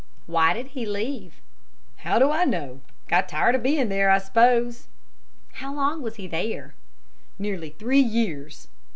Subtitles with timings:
[0.25, 1.41] "Why did he leave?"
[1.97, 2.81] "How do I know?
[3.07, 4.87] Got tired of being there, I suppose."
[5.53, 6.73] "How long was he there?"
[7.37, 8.67] "Nearly three years."